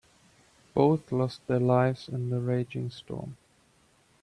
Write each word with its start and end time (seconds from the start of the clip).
Both 0.73 1.11
lost 1.11 1.45
their 1.45 1.59
lives 1.59 2.09
in 2.09 2.31
the 2.31 2.39
raging 2.39 2.89
storm. 2.89 3.37